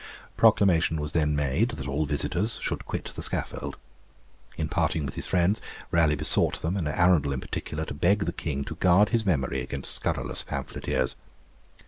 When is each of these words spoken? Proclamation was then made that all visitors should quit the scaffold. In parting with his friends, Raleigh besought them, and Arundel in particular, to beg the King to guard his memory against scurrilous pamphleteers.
Proclamation 0.35 0.99
was 0.99 1.11
then 1.11 1.35
made 1.35 1.69
that 1.77 1.87
all 1.87 2.07
visitors 2.07 2.57
should 2.63 2.85
quit 2.87 3.05
the 3.15 3.21
scaffold. 3.21 3.77
In 4.57 4.67
parting 4.67 5.05
with 5.05 5.13
his 5.13 5.27
friends, 5.27 5.61
Raleigh 5.91 6.15
besought 6.15 6.63
them, 6.63 6.75
and 6.75 6.87
Arundel 6.87 7.33
in 7.33 7.39
particular, 7.39 7.85
to 7.85 7.93
beg 7.93 8.25
the 8.25 8.33
King 8.33 8.63
to 8.63 8.73
guard 8.73 9.09
his 9.09 9.27
memory 9.27 9.61
against 9.61 9.93
scurrilous 9.93 10.41
pamphleteers. 10.41 11.15